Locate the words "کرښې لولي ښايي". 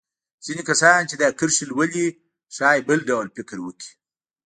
1.39-2.81